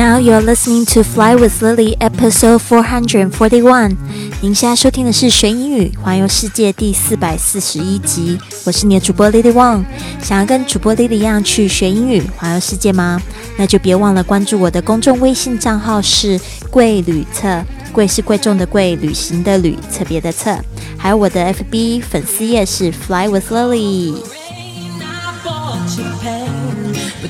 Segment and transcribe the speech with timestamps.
[0.00, 3.98] Now you're listening to Fly with Lily, episode four hundred forty-one.
[4.40, 8.38] 您现在收听的是学英语环游世界第四百四十一集。
[8.64, 9.84] 我是你的主播 Lily Wang。
[10.22, 13.20] 想要跟主播 Lily 一样去学英语环游世界吗？
[13.58, 16.40] 那就别忘了关注我的公众微信账号是
[16.70, 17.62] 贵旅册，
[17.92, 20.56] 贵是贵重的贵，旅行的旅，特别的册。
[20.96, 24.14] 还有我的 FB 粉丝页是 Fly with Lily。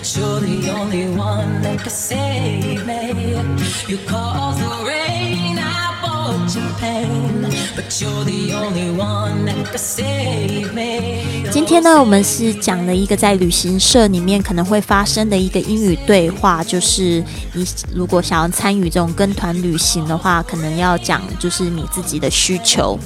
[0.00, 3.34] But you're the only one that can save me.
[3.86, 5.49] You cause the rain,
[11.52, 22.98] 今天呢，我们是讲了一个在旅行社里面可能会发生的一个英语对话，就是你如果想要参与这种跟团旅行的话，可能要讲就是你自己的需求。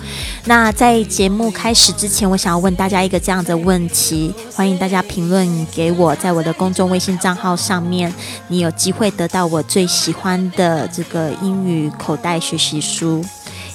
[0.45, 8.13] 那在节目开始之前，我想要问大家一个这样的问题，欢迎大家评论给我，在我的公众微信账号上面，
[8.49, 13.14] 你有机会得到我最喜欢的这个英语口袋学习书。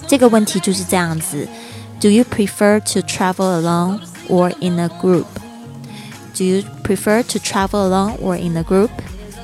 [0.10, 1.48] 这个问题就是这样子
[2.02, 5.28] ：Do you prefer to travel alone or in a group?
[6.36, 8.90] Do you prefer to travel alone or in a group?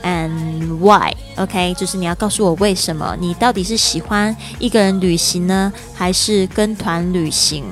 [0.02, 1.14] And why?
[1.36, 7.64] OK，就是你要告诉我为什么，你到底是喜欢一个人旅行呢，还是跟团旅行？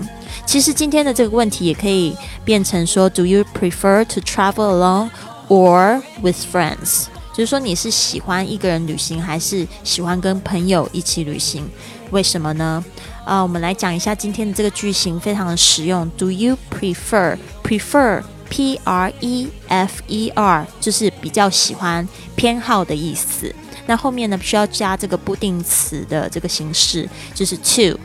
[0.45, 5.09] 其实今天的这个问题也可以变成说，Do you prefer to travel alone
[5.47, 7.05] or with friends？
[7.35, 11.67] 就是说你是喜欢一个人旅行，还是喜欢跟朋友一起旅行？
[12.13, 12.83] 为什么呢？
[13.25, 16.07] 啊、我们来讲一下今天的这个句型，非常的实用。
[16.11, 23.53] Do you prefer prefer P R E F E R 就是比较喜欢、偏好的意思。
[23.87, 27.99] 那后面呢需要加这个不定词的这个形式，就是 to。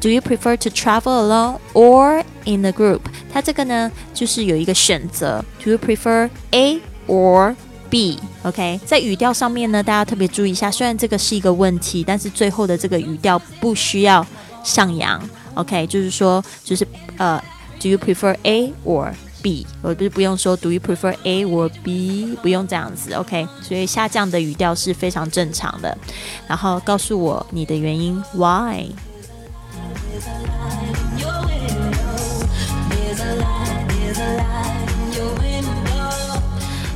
[0.00, 3.00] Do you prefer to travel alone or in a group？
[3.32, 5.44] 它这个呢就是有一个选择。
[5.62, 7.54] Do you prefer A or
[7.90, 10.70] B，OK，、在语调上面呢，大家特别注意一下。
[10.70, 14.24] 虽然这个是一个问题，但是最后的这个语调不需要
[14.62, 15.20] 上扬
[15.54, 16.86] ，OK，就是说，就是
[17.18, 17.42] 呃
[17.80, 19.12] ，Do you prefer A or
[19.42, 19.66] B？
[19.82, 23.46] 我就是不用说 Do you prefer A or B，不用这样子，OK。
[23.60, 25.98] 所以下降的语调是非常正常的。
[26.46, 28.92] 然后告诉我你的原因，Why？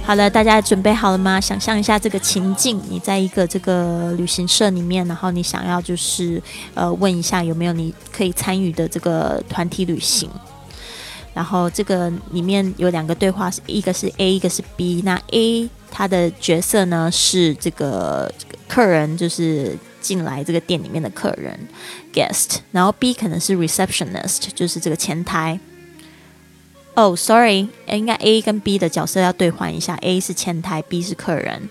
[0.07, 1.41] 好了，大家准备好了吗？
[1.41, 6.41] 想象一下这个情境，你在一个这个旅行社里面，然后你想要就是
[6.75, 10.29] 呃问一下有没有你可以参与的这个团体旅行。
[11.33, 15.01] 然后这个里面有两个对话，一个是 A，一个是 B。
[15.07, 18.31] 那 A 他的角色呢是这个
[18.69, 21.59] 客人，就是进来这个店里面的客人
[22.13, 22.59] guest。
[22.73, 25.59] 然后 B 可能是 receptionist，就是这个前台。
[26.96, 31.70] 哦、s o r r y 应该 A 跟 B 的角色要兑换一下，A 是前台，B 是客人。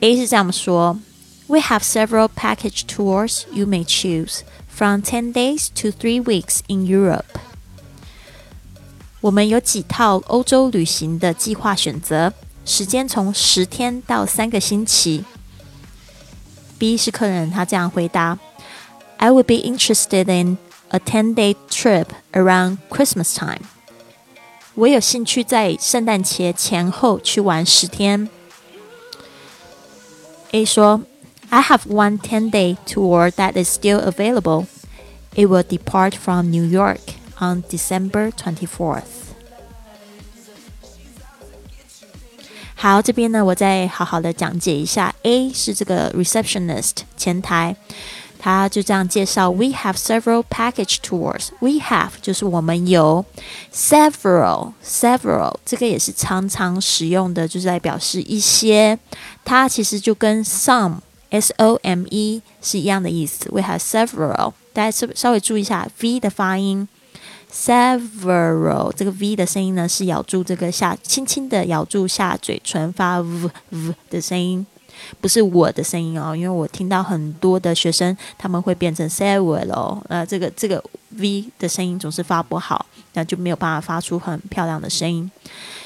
[0.00, 0.98] A 是这样说：
[1.46, 7.24] We have several package tours you may choose from ten days to three weeks in Europe。
[9.20, 12.32] 我们有几套欧洲旅行的计划选择，
[12.64, 15.24] 时间从十天到三个星期。
[16.78, 18.38] B 是客人，他这样回答：
[19.18, 20.58] I would be interested in
[20.90, 23.62] a 10-day trip around Christmas time。
[24.74, 28.28] 我有兴趣在圣诞节前后去玩十天。
[30.50, 31.02] A 说：
[31.50, 34.66] I have one 10-day tour that is still available.
[35.34, 37.00] It will depart from New York
[37.40, 39.02] on December 24th.
[42.76, 45.14] 好，这边呢，我再好好的讲解一下。
[45.22, 47.76] A 是这个 receptionist 前台，
[48.41, 51.49] 他就这样介绍：We have several package tours.
[51.59, 53.25] We have 就是我们有
[53.73, 58.97] several several 这个也是常常使用的，就是来表示一些。
[59.43, 60.99] 它其实就跟 some
[61.29, 63.49] s o m e 是一样的意思。
[63.51, 66.87] We have several，大家稍稍微注意一下 v 的发音。
[67.51, 74.65] several 这个 v 的声音呢，是咬住这个下，轻轻的咬住下嘴唇发 v v 的声音。
[75.21, 85.29] 不是我的声音哦，因为我听到很多的学生他们会变成 several，呃，这个这个 v 的声音总是发不好，那就没有办法发出很漂亮的声音。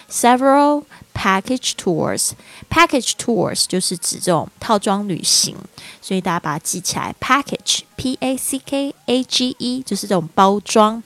[0.09, 0.83] Several
[1.15, 5.55] package tours，package tours 就是指这种套装旅行，
[6.01, 7.15] 所以大家把它记起来。
[7.19, 11.01] Package p a c k a g e 就是这种包装。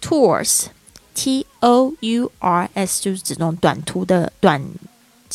[0.00, 0.66] Tours
[1.14, 4.62] t o u r s 就是指这种短途的短。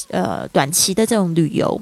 [0.09, 1.81] 呃，短期的这种旅游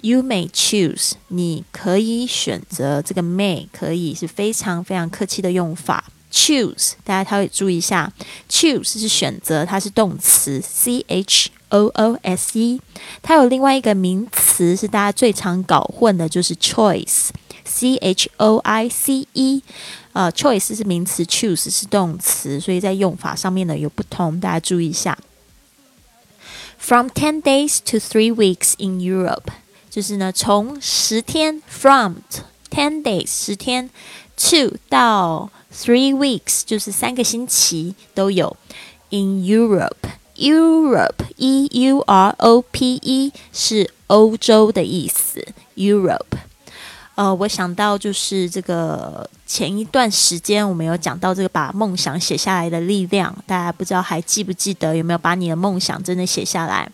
[0.00, 6.04] ，You may choose，你可以选择这个 may，可以是非常非常客气的用法。
[6.32, 8.12] choose，大家稍微注意一下
[8.48, 12.80] ，choose 是选择，它是动词，c h o o s e。
[13.20, 19.62] 它有另外一个名词是大家最常搞混的，就是 choice，c h o i c e。
[20.12, 25.18] 呃，choice 是名词，choose 是动词，所以在用法上面呢有不同，大家注意一下。
[26.79, 29.51] From ten days to three weeks in Europe，
[29.89, 32.17] 就是呢从十天，from
[32.69, 33.89] ten days 十天，
[34.37, 38.55] to 到 three weeks 就是三个星期都有。
[39.09, 46.37] In Europe，Europe E U R O P E 是欧洲的意思，Europe。
[47.20, 56.90] 呃，我想到就是这个前一段时间我们有讲到这个把梦想写下来的力量，大家不知道还记不记得有没有把你的梦想真的写下来？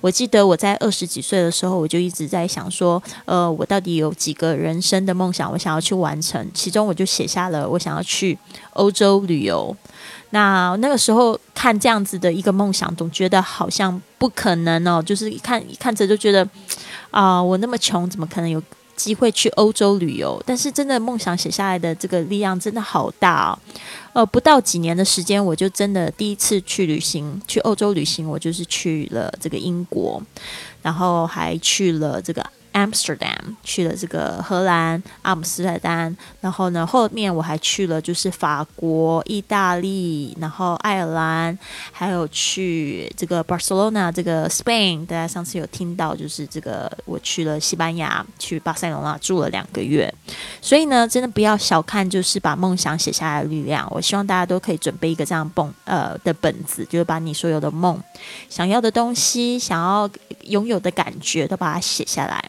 [0.00, 6.44] 我记得我在二十几岁的时候，我就一直在想说，呃，我到底有几个人生的梦想我想要去完成？
[6.52, 8.36] 其中我就写下了我想要去
[8.72, 9.76] 欧洲旅游。
[10.30, 16.44] 那那个时候看这样子的一个梦想，总觉得好像不可能哦，就是一看一看着就觉得
[17.12, 18.60] 啊，我那么穷，怎么可能有？
[18.98, 23.58] 机会去欧洲旅游，但是真的梦想写下来的这个力量真的好大哦！
[24.14, 30.20] 呃，不到几年的时间，我就真的第一次去旅行，去欧洲旅行，我就是去了这个英国，
[30.82, 32.44] 然后还去了这个。
[32.72, 41.58] Amsterdam 去了这个荷兰阿姆斯特丹，然后呢，后面我还去了就是法国、意大利，然后爱尔兰，
[41.92, 45.04] 还有去这个 Barcelona 这个 Spain。
[45.06, 50.12] 大家上次有听到，就是这个我去了西班牙，去巴塞罗那住了两个月。
[50.60, 53.86] 所以呢，真的不要小看就是把梦想写下来的力量。
[53.90, 58.00] 我希望大家都可以准备一个这样本呃的本子，就是把你所有的梦、
[58.48, 60.08] 想要的东西、想要
[60.42, 62.44] 拥有的感觉都把它写下来。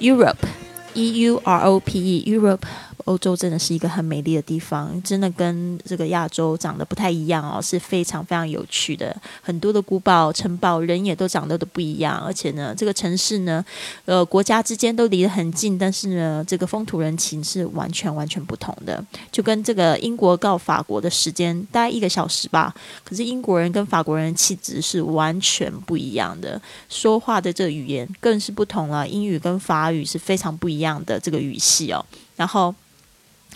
[0.00, 0.46] Europe,
[0.94, 2.66] E U R O P E, Europe.
[3.06, 9.16] 欧洲真的是一个很美丽的地方，真的跟这个亚洲长得不太一样哦，是非常非常有趣的。
[9.40, 12.18] 很多的古堡、城堡，人也都长得都不一样。
[12.18, 13.64] 而且呢，这个城市呢，
[14.06, 19.02] 呃，国家之间都离得很近，但是呢，这个风土人情是完全完全不同的。
[19.30, 22.74] 就跟这个英国到法国的时间大概一个小时吧，
[23.04, 29.06] 可是英国人跟法国人的气质是完全不一样的，说话的这个语言更是不同了。
[29.06, 32.04] 英语跟法语是非常不一样的这个语系哦，
[32.34, 32.74] 然后。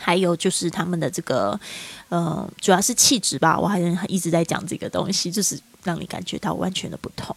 [0.00, 1.60] 还有就是他们的这个，
[2.08, 3.56] 呃，主要是气质吧。
[3.60, 7.36] 我好像一直在讲这个东西，就是让你感觉到完全的不同。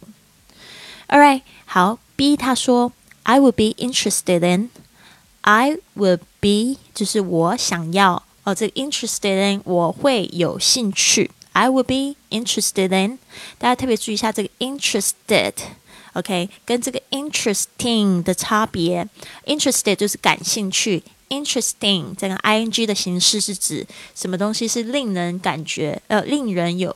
[1.08, 2.90] All right，好，B 他说
[3.24, 11.30] ，I would be interested in，I would be 就是我想要哦，这个 interested in 我会有兴趣。
[11.52, 13.18] I would be interested in，
[13.58, 19.06] 大家特别注意一下这个 interested，OK，跟这个 interesting 的差别。
[19.44, 21.04] Interested 就是感兴趣。
[21.28, 26.94] Interesting 这个 ing 的形式是指什么东西是令人感觉呃令人有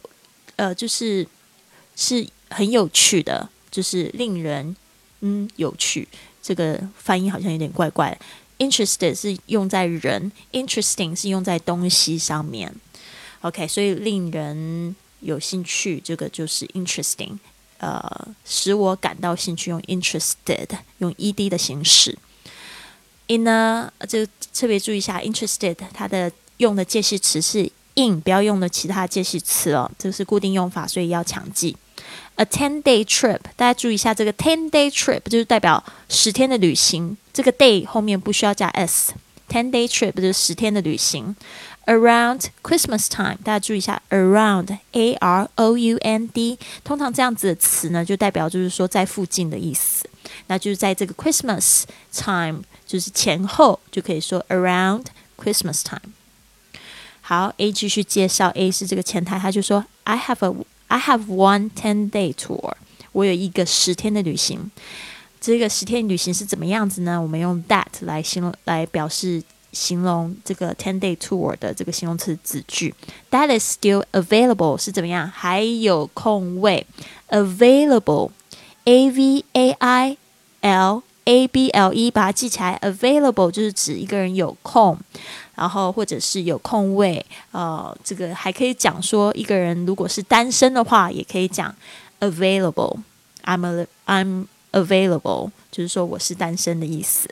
[0.56, 1.26] 呃就是
[1.96, 4.76] 是很有趣的，就是令人
[5.20, 6.06] 嗯有趣。
[6.42, 8.18] 这个发音好像有点怪怪。
[8.58, 12.74] Interested 是用在人，Interesting 是用在东西上面。
[13.42, 17.38] OK，所以令人有兴趣，这个就是 Interesting。
[17.78, 20.66] 呃，使我感到兴趣，用 Interested
[20.98, 22.18] 用 ed 的形式。
[23.28, 31.76] In 呢，这个特别注意一下，interested 它的用的介系词是 in，不要用的其他介系词哦，这个是固定用法，所以要强记。
[32.36, 41.34] A ten day trip，大家注意一下，这个 ten day trip 就是代表十天的旅行，这个 day 后面不需要加 s，ten day trip 就是十天的旅行。
[41.86, 50.08] Around Christmas time，大家注意一下，around a r o u n d，通常这样子的词呢，就代表就是说在附近的意思，
[50.48, 52.62] 那就是在这个 Christmas time。
[52.86, 55.04] 就是前后就可以说 around
[55.36, 56.10] Christmas time。
[57.20, 62.72] 好，A 继续介绍，A 是这个前台，他就说 I have a I have one ten day tour。
[63.12, 64.70] 我有一个十天的旅行。
[65.38, 67.20] 这个十天旅行是怎么样子呢？
[67.20, 69.42] 我们用 that 来形容，来表示
[69.72, 72.94] 形容这个 ten day tour 的这个形容词子句。
[73.30, 75.28] That is still available 是怎么样？
[75.28, 76.86] 还有空位
[77.28, 78.30] ，available
[78.87, 80.17] ，available，A V A I
[80.61, 84.97] L。A B L E 把它记起来，available 就是指一个人有空，
[85.55, 91.73] 然后或者是有空位，呃，这个还可以讲说一个人如果是单身的话，也可以讲
[92.19, 97.29] available。I'm a I'm available，就是说我是单身的意思。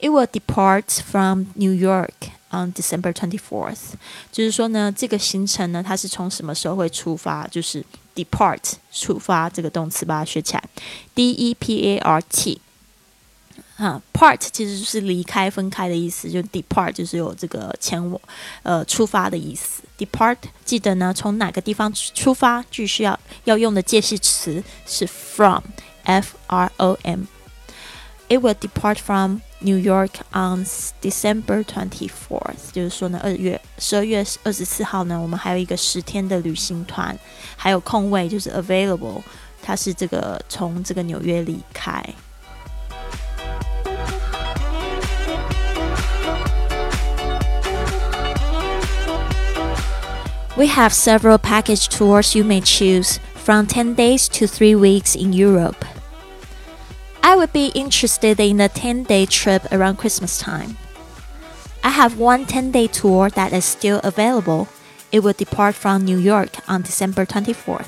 [0.00, 3.93] It will depart from New York on December twenty fourth，
[4.31, 7.45] 就是说呢，这个行程呢，它是从什么时候会出发？
[7.47, 7.83] 就是
[8.15, 8.59] depart
[8.91, 10.63] 出发这个动词，把它学起来
[11.13, 12.61] ，D E P A R T。
[13.75, 18.21] 啊，part 其实就是离开、分开的意思，就 depart 就是有这个前往
[18.61, 19.81] 呃出发的意思。
[19.97, 27.23] depart 记得呢，从哪个地方出发，句需要要用的介系词是 from，f r o m。
[28.28, 30.66] It will depart from New York on
[31.00, 32.72] December twenty fourth。
[32.72, 37.18] 就是说呢，二月十二月二十四号呢，我们还有一个十天的旅行团，
[37.56, 39.22] 还有空位就是 available，
[39.62, 42.04] 它是这个从这个纽约离开。
[50.54, 55.86] We have several package tours you may choose, from 10 days to 3 weeks in Europe.
[57.22, 60.76] I would be interested in a 10 day trip around Christmas time.
[61.82, 64.66] I have one 10 day tour that is still available.
[65.10, 67.86] It will depart from New York on December 24th.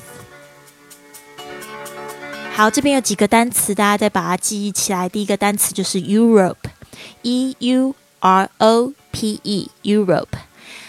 [2.55, 5.09] 好，这边有几个单词，大家再把它记忆起来。
[5.09, 10.39] 第一个单词就是 Europe，E U R O P E，Europe。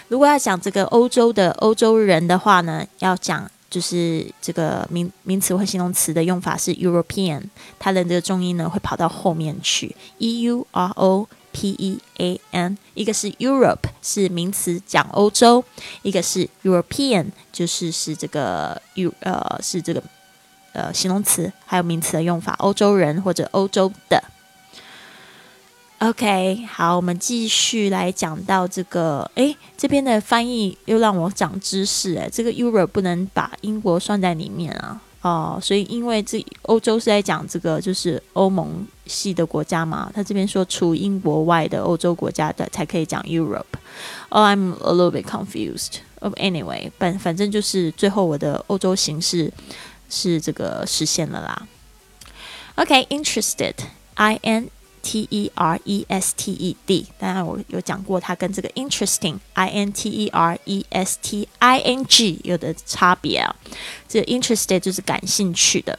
[0.08, 7.43] 如果要讲这个欧洲的欧洲人的话呢，要讲 就是这个名名词或形容词的用法是 European，
[7.77, 12.77] 它的这个重音呢会跑到后面去，E U R O P E A N。
[12.93, 15.63] 一个是 Europe 是名词讲欧洲，
[16.01, 20.01] 一个是 European 就是是这个 U 呃是这个
[20.73, 24.23] 呃形容词还有名词的用法，欧洲人或者欧洲的。
[25.99, 29.29] OK，好，我们继续来讲到这个。
[29.33, 32.13] 诶，这边的翻译又让我长知识。
[32.13, 35.01] 诶，这个 Europe 不能把英国算在里面啊。
[35.23, 43.65] 哦，所以因为这欧洲是在讲这个就是欧盟系的国家嘛，他这边说除英国外的欧洲国家的才可以讲 Europe。
[44.29, 46.01] Oh, I'm a little bit confused.
[46.19, 49.51] Of anyway，反反正就是最后我的欧洲形式
[50.11, 51.67] 是这个实现了啦。
[52.75, 54.69] OK，interested，I N。
[55.07, 61.47] T E R E S T E D，当然我有讲过它跟这个 interesting，I N T E R E S T
[61.59, 63.55] I N G 有的差别啊。
[64.05, 65.97] 这 interested 就是感兴趣的，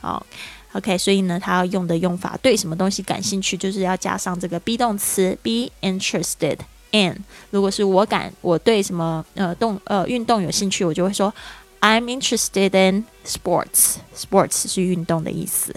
[0.00, 0.26] 好
[0.72, 6.58] ，OK，所以呢，它要用的用法对什么东西感兴趣，就是要加上这个 be 动词 be interested
[6.90, 7.16] in。
[7.50, 11.32] 如果是我感我对什么呃动呃运动有兴趣，我就会说
[11.80, 13.98] I'm interested in sports。
[14.16, 15.72] sports 是运动的意思。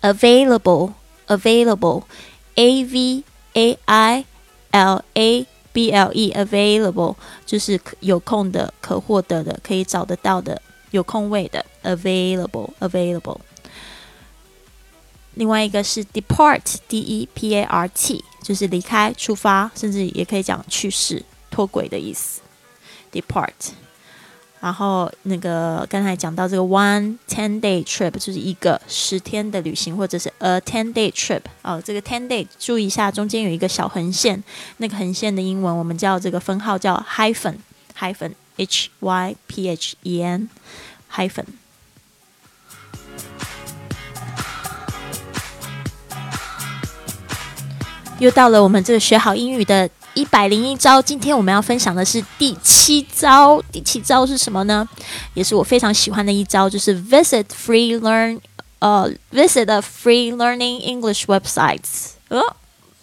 [0.00, 0.92] available
[1.26, 2.04] available
[2.54, 4.24] a v a i
[4.72, 13.38] l a b l e available 就是有空的、可获得的、可以找得到的、有空位的 available available。
[15.34, 22.40] 另外一个是 depart d e p a r t 就是离开、出发，甚至也可以讲去世、脱轨的意思。
[23.12, 23.52] depart
[24.61, 34.41] 然后那个刚才讲到这个 one ten day trip 就是一个十天的旅行，或者是 a ten day trip 哦，这个 ten day 注意一下，中间有一个小横线，
[34.77, 37.55] 那个横线的英文我们叫这个分号叫 hyphen
[37.97, 40.47] hyphen h y p h e n
[41.11, 41.45] hyphen。
[48.19, 49.89] 又到了我们这个学好英语的。
[50.13, 53.61] 一百零一招，今天我们要分享的是第七招。
[53.71, 54.87] 第七招是什么呢？
[55.33, 58.39] 也是我非常喜欢的一招，就是 visit free learn，
[58.79, 62.11] 呃，visit a free learning English websites。
[62.27, 62.41] 呃，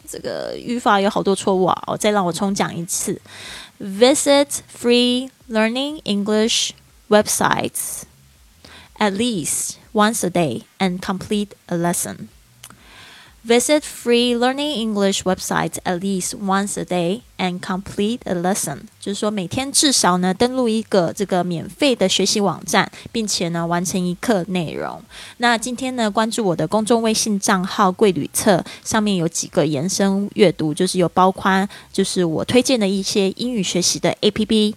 [0.06, 1.82] 这个语法有好多错误啊！
[1.86, 3.20] 我再让我重讲一次
[3.80, 4.48] ：visit
[4.78, 6.72] free learning English
[7.08, 8.02] websites
[8.98, 12.28] at least once a day and complete a lesson.
[13.48, 18.80] Visit free learning English website at least once a day and complete a lesson。
[19.00, 25.02] 就是说，每天至少呢登录一个这个免费的学习网站，并且呢完成一课内容。
[25.38, 34.74] 那今天呢关注我的公众微信账号“贵旅册”，上面有几个延伸阅读，就是有包括就是我推荐的一些英语学习的 APP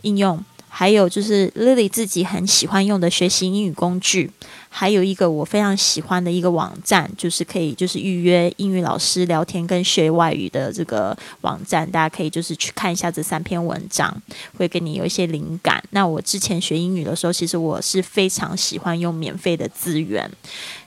[0.00, 4.30] 应用，还有就是 Lily 自己很喜欢用的学习英语工具。
[4.74, 14.10] 还有一个我非常喜欢的一个网站，就是可以就是预约英语老师聊天跟学外语的这个网站，大家可以就是去看一下这三篇文章，
[14.56, 15.84] 会给你有一些灵感。
[15.90, 20.28] 那我之前学英语的时候，其实我是非常喜欢用免费的资源，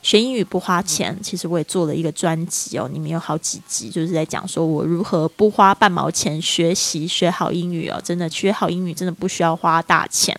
[0.02, 1.16] 学英语不花钱。
[1.22, 8.02] 其实我也做了一个专辑哦，里面有好几集，就是在讲说我如何不花半毛钱学习学好英语哦。
[8.04, 10.36] 真的学好英语真的不需要花大钱，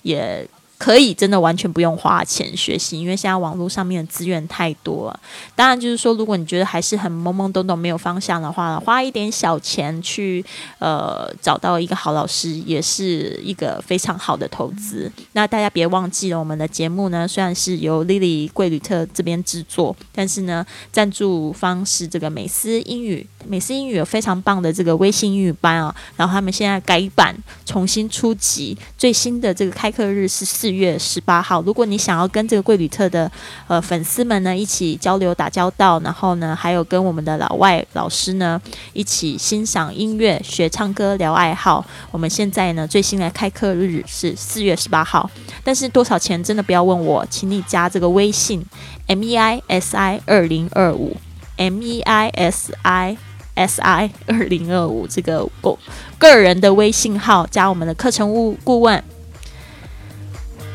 [0.00, 0.48] 也。
[0.80, 5.20] 可以真的完全不用花钱学习，因为现在网络上面的资源太多了。
[5.54, 10.42] 当然，就是说，如果你觉得还是很懵懵懂懂、没有方向的话，花一点小钱去
[10.78, 15.12] 呃找到一个好老师，也是一个非常好的投资。
[15.32, 23.26] 那大家别忘记了，我们的节目呢，虽然是由 Lily 贵旅特这边制作，但是呢，赞助方是这个美思英语。
[23.46, 31.62] 美思英语有非常棒的这个微信英语班啊，然后他们现在改版，重新出级，最新的这个开课日是四月十八号。
[31.62, 33.30] 如果你想要跟这个贵旅特的
[33.66, 38.60] 呃粉丝们呢一起交流打交道，然后呢还有跟我们的老外老师呢
[38.92, 45.30] 一起欣赏音乐、学唱歌、聊爱好，我们现在呢最新的开课日是四月十八号。
[45.64, 48.64] 但是多少钱真的不要问我，请你加这个微信
[49.06, 51.16] M E I S I 二零二五
[51.56, 53.16] M E I S I。
[53.54, 55.76] S I 二零二五这个个
[56.18, 59.02] 个人的微信号，加我们的课程顾顾问。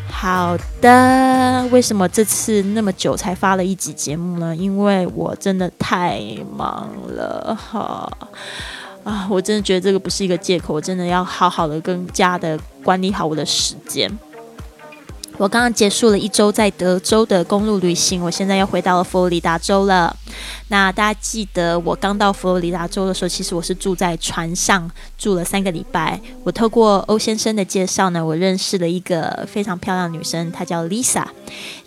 [0.10, 4.56] 好的，为什么这次那么久才发了一集节目呢？
[4.56, 6.20] 因为我真的太
[6.58, 8.12] 忙了哈
[9.04, 9.28] 啊！
[9.30, 14.10] 我真的觉得这个不是一个借口，我真的要好好的更加的管理好我的时间。
[15.38, 20.16] 我刚刚结束了一周在德州的公路旅行，我现在又回到了佛罗里达州了。
[20.68, 26.20] 那大家记得我刚到佛罗里达州的时候，其实我是住在船上住了三个礼拜。
[26.44, 31.24] 我透过欧先生的介绍呢，我认识了一个非常漂亮的女生，她叫 Lisa。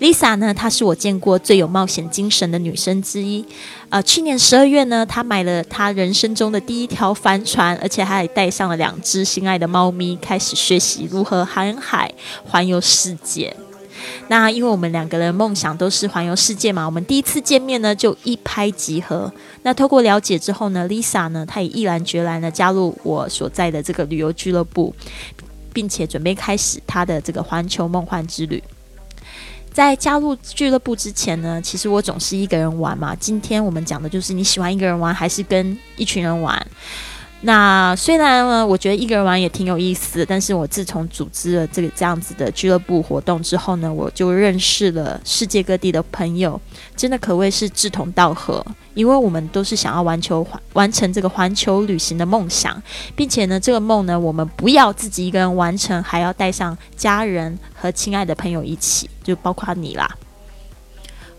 [0.01, 3.45] Lisa 呢，她是我见过最有冒险精神的女生之一。
[3.89, 12.13] 呃，去年十二月呢，她买了她人生中的第一条帆船，而且还带上了两只心爱的猫咪，开始学习如何航海、
[12.45, 13.57] 环游世界。
[14.29, 19.33] 那因为我们两个人梦想都是环游世界嘛，我们第一次见面呢就一拍即合。
[19.63, 24.95] 那透过了解之后呢，Lisa 呢，她也毅然决然的加入我所在的这个旅游俱乐部，
[25.73, 28.63] 并且准备开始她的这个环球梦幻之旅。
[29.73, 33.15] 在加入俱乐部之前呢，其实我总是一个人玩嘛。
[33.15, 36.67] 今天我们讲的就是你喜欢一个人玩还是跟一群人玩。
[37.41, 46.61] 那虽然呢，我觉得一个人玩也挺有意思，但是我自从组织了这个这样子的俱乐部活动之后呢，我就认识了世界各地的朋友，
[46.97, 48.65] 真的可谓是志同道合，
[48.95, 52.83] 因为我们都是想要完球环完成这个环球旅行的梦想，
[53.15, 60.11] 并且呢，这个梦呢，我们不要自己一个人完成，还要带上家人和亲爱的朋友一起，就包括你啦。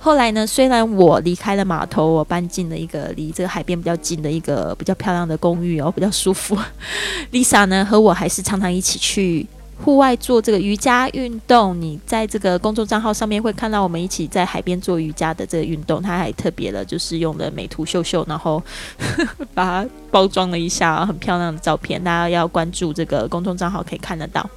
[0.01, 0.47] 后来呢？
[0.47, 6.57] 虽然我离开了码头，我搬进了一个离这个海边比较近的一个比较漂亮的公寓哦，比较舒服。
[7.33, 9.45] Lisa 呢和我还是常常一起去
[9.83, 11.79] 户外做这个瑜伽运动。
[11.81, 16.01] 你在这个公众账号上面会看到我们一起在海边做瑜伽的这个运动。
[16.01, 18.63] 它还特别的，就是用的美图秀秀，然后
[19.53, 22.01] 把它包装了一下，很漂亮的照片。
[22.01, 24.49] 大家要关注这个公众账号可以看得到。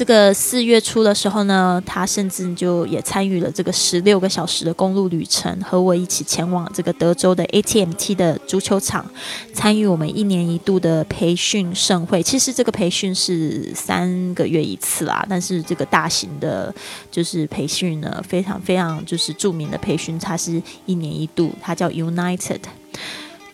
[0.00, 9.04] 这个四月初的时候呢，他甚至就也参与了这个十六个小时的公路旅程，和我一起前往这个德州的 ATM T 的足球场，
[9.52, 12.22] 参与我们一年一度的培训盛会。
[12.22, 16.74] 其实这个培训是三个月一次啦，但是这个大型的，
[17.10, 22.60] 就是培训呢，非常非常就是著名的培训，它是一年一度，它叫 United。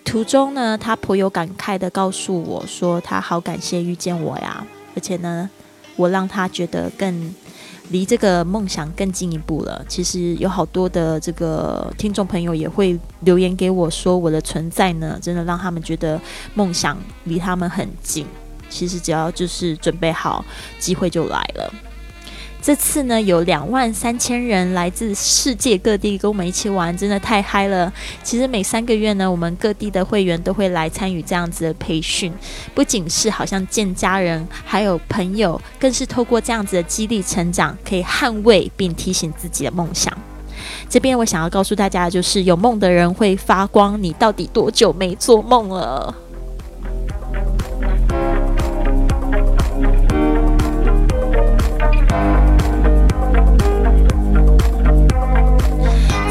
[0.04, 5.50] 途中呢，他颇有感慨的告诉我说，他好感谢遇见我呀，而且呢。
[5.96, 7.34] 我让他觉得更
[7.90, 9.84] 离这个梦想更进一步了。
[9.88, 16.20] 其实有好多的这个听众朋友也会留言给我说，我的存在呢，真的让他们觉得
[16.54, 18.26] 梦想离他们很近。
[18.68, 20.44] 其实只要就是准备好，
[20.78, 21.72] 机会就来了。
[22.66, 27.92] 这次呢，有两万三千人来自世界各地跟我们一起玩，真的太嗨了。
[28.24, 32.32] 其实每三个月呢，我们各地的会员都会来参与这样子的培训，
[32.74, 40.12] 不仅是好像见家人，还有朋友，更是透过这样子的激励成长，可以捍卫并提醒自己的梦想。
[40.88, 44.02] 这边我想要告诉大家的，就是有梦的人会发光。
[44.02, 46.12] 你到底多久没做梦了？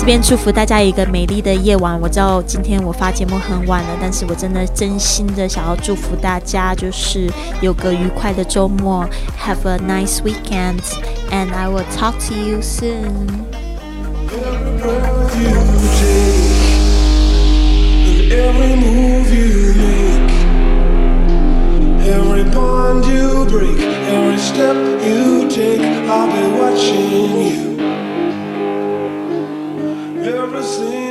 [0.06, 2.00] 这边祝福大家一个美丽的夜晚。
[2.00, 7.28] 我知道今天我发节目很晚了，但是我真的真心的想要祝福大家，就是
[7.60, 9.04] 有个愉快的周末。
[9.44, 10.82] Have a nice weekend,
[11.32, 13.46] and I will talk to you soon.
[30.26, 31.05] Eu preciso.